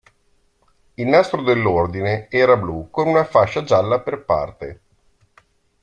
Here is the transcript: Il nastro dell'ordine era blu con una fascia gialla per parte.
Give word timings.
Il 0.95 1.05
nastro 1.05 1.43
dell'ordine 1.43 2.27
era 2.31 2.57
blu 2.57 2.89
con 2.89 3.07
una 3.07 3.23
fascia 3.23 3.61
gialla 3.61 4.01
per 4.01 4.25
parte. 4.25 4.81